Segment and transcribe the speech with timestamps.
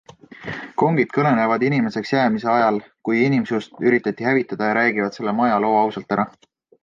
[0.81, 6.17] Kongid kõnelevad inimeseks jäämiseks ajal, kui inimsust üritati hävitada, ja räägivad selle maja loo ausalt
[6.19, 6.27] ära.